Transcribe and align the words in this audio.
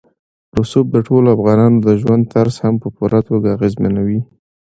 رسوب 0.57 0.85
د 0.91 0.97
ټولو 1.07 1.27
افغانانو 1.37 1.77
د 1.87 1.87
ژوند 2.01 2.23
طرز 2.33 2.55
هم 2.63 2.75
په 2.83 2.87
پوره 2.95 3.19
توګه 3.29 3.47
اغېزمنوي. 3.55 4.19